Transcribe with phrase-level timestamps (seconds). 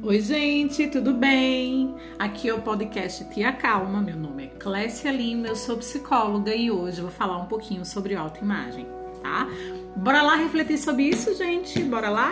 [0.00, 1.94] Oi, gente, tudo bem?
[2.18, 4.00] Aqui é o podcast Tia Calma.
[4.00, 8.14] Meu nome é Clécia Lima, eu sou psicóloga e hoje vou falar um pouquinho sobre
[8.14, 8.86] autoimagem,
[9.22, 9.48] tá?
[9.96, 11.82] Bora lá refletir sobre isso, gente?
[11.82, 12.30] Bora lá?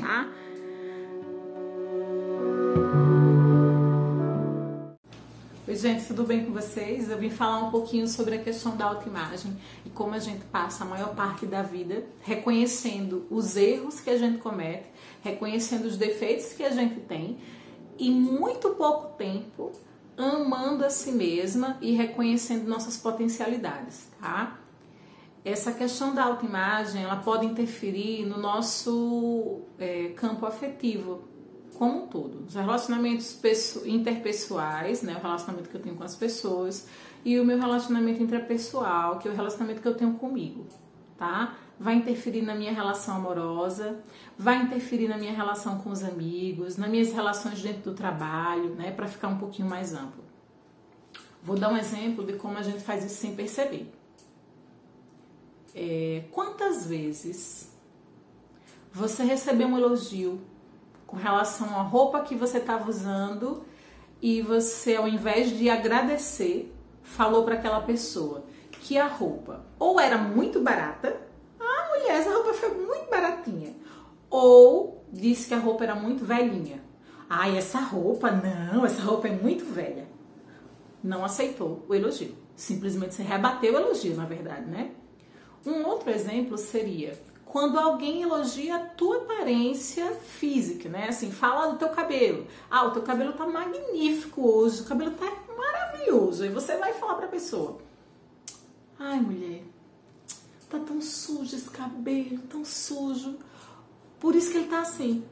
[0.00, 0.28] Tá?
[5.70, 7.08] Oi, gente, tudo bem com vocês?
[7.08, 9.56] Eu vim falar um pouquinho sobre a questão da autoimagem
[9.86, 14.18] e como a gente passa a maior parte da vida reconhecendo os erros que a
[14.18, 14.90] gente comete,
[15.22, 17.38] reconhecendo os defeitos que a gente tem
[17.96, 19.70] e muito pouco tempo
[20.16, 24.58] amando a si mesma e reconhecendo nossas potencialidades, tá?
[25.44, 31.30] Essa questão da autoimagem, ela pode interferir no nosso é, campo afetivo,
[31.80, 32.44] como um todo.
[32.46, 33.40] Os relacionamentos
[33.86, 36.86] interpessoais, né, o relacionamento que eu tenho com as pessoas,
[37.24, 40.66] e o meu relacionamento intrapessoal, que é o relacionamento que eu tenho comigo,
[41.16, 41.56] tá?
[41.78, 43.98] Vai interferir na minha relação amorosa,
[44.38, 48.90] vai interferir na minha relação com os amigos, nas minhas relações dentro do trabalho, né,
[48.90, 50.22] para ficar um pouquinho mais amplo.
[51.42, 53.90] Vou dar um exemplo de como a gente faz isso sem perceber.
[55.74, 57.74] É, quantas vezes
[58.92, 60.49] você recebeu um elogio
[61.10, 63.64] com relação à roupa que você estava usando
[64.22, 66.72] e você, ao invés de agradecer,
[67.02, 71.20] falou para aquela pessoa que a roupa ou era muito barata,
[71.58, 73.74] ah, mulher, essa roupa foi muito baratinha,
[74.30, 76.80] ou disse que a roupa era muito velhinha.
[77.28, 80.06] Ai, essa roupa, não, essa roupa é muito velha.
[81.02, 82.34] Não aceitou o elogio.
[82.54, 84.92] Simplesmente se rebateu o elogio, na verdade, né?
[85.64, 87.18] Um outro exemplo seria
[87.50, 91.08] quando alguém elogia a tua aparência física, né?
[91.08, 92.46] Assim, fala do teu cabelo.
[92.70, 96.44] Ah, o teu cabelo tá magnífico hoje, o cabelo tá maravilhoso.
[96.44, 97.78] E você vai falar pra pessoa:
[98.96, 99.64] Ai, mulher,
[100.68, 103.36] tá tão sujo esse cabelo, tão sujo.
[104.20, 105.24] Por isso que ele tá assim.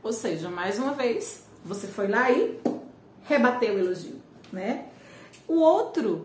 [0.00, 2.60] Ou seja, mais uma vez, você foi lá e
[3.24, 4.90] rebateu o elogio, né?
[5.48, 6.24] O outro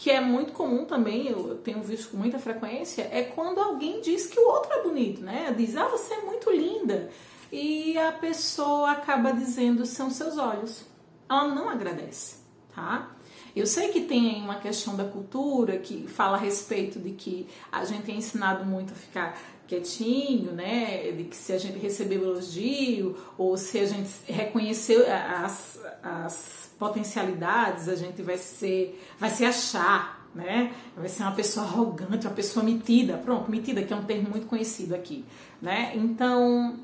[0.00, 4.26] que é muito comum também, eu tenho visto com muita frequência, é quando alguém diz
[4.28, 5.54] que o outro é bonito, né?
[5.54, 7.10] Diz, ah, você é muito linda.
[7.52, 10.86] E a pessoa acaba dizendo, são seus olhos.
[11.28, 12.36] Ela não agradece,
[12.74, 13.14] tá?
[13.54, 17.84] Eu sei que tem uma questão da cultura que fala a respeito de que a
[17.84, 21.12] gente é ensinado muito a ficar quietinho, né?
[21.12, 27.90] De que se a gente recebeu elogio ou se a gente reconheceu as, as potencialidades,
[27.90, 30.74] a gente vai ser, vai se achar, né?
[30.96, 33.18] Vai ser uma pessoa arrogante, uma pessoa metida.
[33.18, 35.26] Pronto, metida, que é um termo muito conhecido aqui,
[35.60, 35.92] né?
[35.94, 36.80] Então,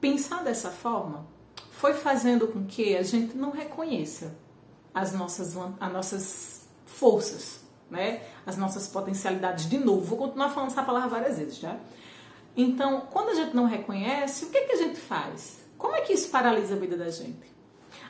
[0.00, 1.24] pensar dessa forma
[1.70, 4.36] foi fazendo com que a gente não reconheça
[4.92, 8.22] as nossas, as nossas forças, né?
[8.44, 9.68] As nossas potencialidades.
[9.68, 11.78] De novo, vou continuar falando essa palavra várias vezes, tá?
[12.56, 15.58] Então, quando a gente não reconhece, o que, que a gente faz?
[15.76, 17.57] Como é que isso paralisa a vida da gente?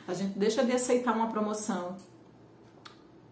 [0.07, 1.97] A gente deixa de aceitar uma promoção,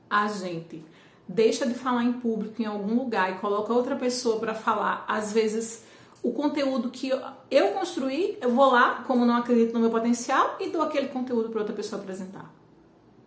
[0.09, 0.83] a gente
[1.27, 5.33] deixa de falar em público em algum lugar e coloca outra pessoa para falar, às
[5.33, 5.83] vezes
[6.23, 7.09] o conteúdo que
[7.51, 11.49] eu construí, eu vou lá, como não acredito no meu potencial, e dou aquele conteúdo
[11.49, 12.53] para outra pessoa apresentar.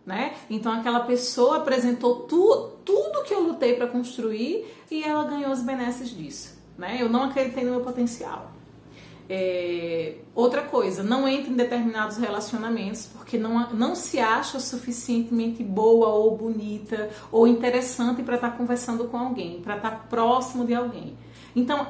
[0.05, 0.35] Né?
[0.49, 5.61] Então aquela pessoa apresentou tu, tudo que eu lutei para construir e ela ganhou os
[5.61, 6.59] benesses disso.
[6.77, 6.97] Né?
[6.99, 8.51] Eu não acreditei no meu potencial.
[9.33, 16.09] É, outra coisa, não entre em determinados relacionamentos porque não, não se acha suficientemente boa
[16.09, 20.75] ou bonita ou interessante para estar tá conversando com alguém, para estar tá próximo de
[20.75, 21.17] alguém.
[21.55, 21.87] Então,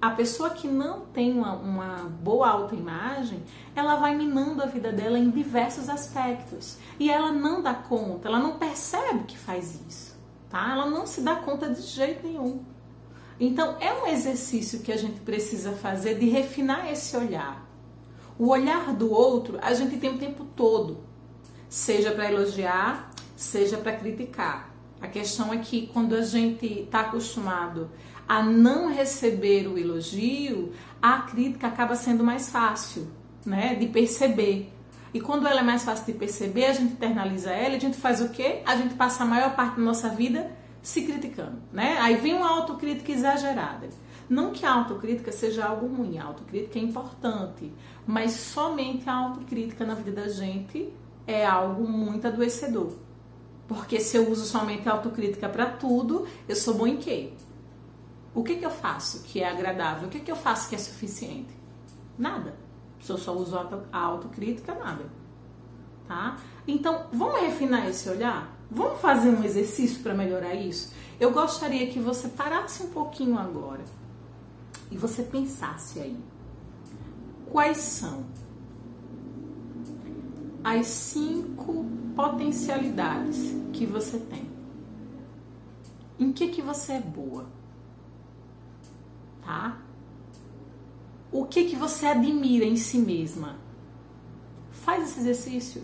[0.00, 3.42] a pessoa que não tem uma, uma boa autoimagem,
[3.74, 6.78] ela vai minando a vida dela em diversos aspectos.
[7.00, 10.16] E ela não dá conta, ela não percebe que faz isso,
[10.48, 10.70] tá?
[10.70, 12.60] Ela não se dá conta de jeito nenhum.
[13.38, 17.68] Então, é um exercício que a gente precisa fazer de refinar esse olhar.
[18.38, 20.98] O olhar do outro a gente tem o tempo todo,
[21.68, 24.74] seja para elogiar, seja para criticar.
[25.00, 27.90] A questão é que quando a gente está acostumado
[28.26, 33.08] a não receber o elogio, a crítica acaba sendo mais fácil,
[33.44, 34.72] né, de perceber.
[35.12, 38.20] E quando ela é mais fácil de perceber, a gente internaliza ela, a gente faz
[38.20, 38.62] o quê?
[38.66, 40.50] A gente passa a maior parte da nossa vida
[40.84, 41.96] se criticando, né?
[41.98, 43.88] Aí vem uma autocrítica exagerada.
[44.28, 47.72] Não que a autocrítica seja algo ruim, a autocrítica é importante,
[48.06, 50.92] mas somente a autocrítica na vida da gente
[51.26, 52.92] é algo muito adoecedor.
[53.66, 57.32] Porque se eu uso somente a autocrítica para tudo, eu sou bom em quê?
[58.34, 60.08] O que, que eu faço que é agradável?
[60.08, 61.56] O que, que eu faço que é suficiente?
[62.18, 62.54] Nada.
[63.00, 63.56] Se eu só uso
[63.90, 65.06] a autocrítica, nada.
[66.06, 66.36] Tá?
[66.66, 68.54] Então, vamos refinar esse olhar?
[68.70, 70.92] Vamos fazer um exercício para melhorar isso?
[71.18, 73.84] Eu gostaria que você parasse um pouquinho agora
[74.90, 76.16] e você pensasse aí.
[77.50, 78.24] Quais são
[80.64, 81.84] as cinco
[82.16, 84.48] potencialidades que você tem.
[86.18, 87.46] Em que que você é boa?
[89.44, 89.78] Tá?
[91.30, 93.58] O que que você admira em si mesma?
[94.84, 95.82] Faz esse exercício.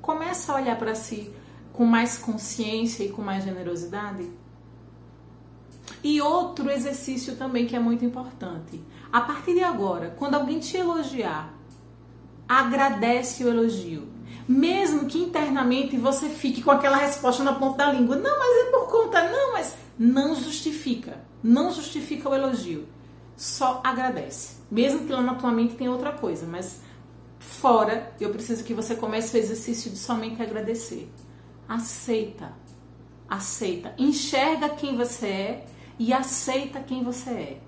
[0.00, 1.30] Começa a olhar para si
[1.74, 4.30] com mais consciência e com mais generosidade.
[6.02, 8.82] E outro exercício também que é muito importante.
[9.12, 11.52] A partir de agora, quando alguém te elogiar,
[12.48, 14.08] agradece o elogio.
[14.48, 18.16] Mesmo que internamente você fique com aquela resposta na ponta da língua.
[18.16, 19.30] Não, mas é por conta.
[19.30, 21.18] Não, mas não justifica.
[21.42, 22.88] Não justifica o elogio.
[23.36, 24.56] Só agradece.
[24.70, 26.46] Mesmo que lá na tua mente tenha outra coisa.
[26.46, 26.80] Mas
[27.44, 31.10] fora, eu preciso que você comece o exercício de somente agradecer.
[31.68, 32.52] Aceita.
[33.28, 33.94] Aceita.
[33.98, 35.66] Enxerga quem você é
[35.98, 37.60] e aceita quem você é.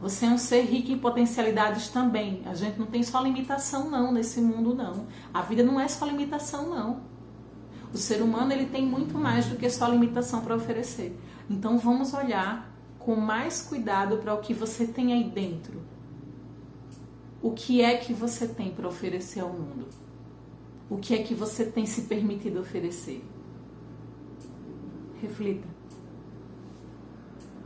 [0.00, 2.42] Você é um ser rico em potencialidades também.
[2.46, 5.06] A gente não tem só limitação não nesse mundo não.
[5.32, 7.00] A vida não é só limitação não.
[7.92, 11.16] O ser humano ele tem muito mais do que só limitação para oferecer.
[11.48, 15.82] Então vamos olhar com mais cuidado para o que você tem aí dentro.
[17.42, 19.88] O que é que você tem para oferecer ao mundo?
[20.88, 23.24] O que é que você tem se permitido oferecer?
[25.20, 25.66] Reflita.